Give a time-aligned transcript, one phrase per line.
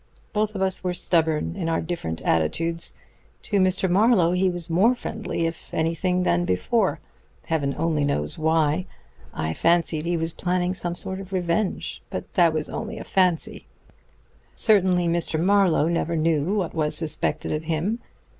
[0.33, 2.95] Both of us were stubborn in our different attitudes.
[3.43, 3.87] To Mr.
[3.87, 6.99] Marlowe he was more friendly, if anything, than before
[7.45, 8.87] heaven only knows why.
[9.31, 13.67] I fancied he was planning some sort of revenge; but that was only a fancy.
[14.55, 15.39] Certainly Mr.
[15.39, 17.99] Marlowe never knew what was suspected of him.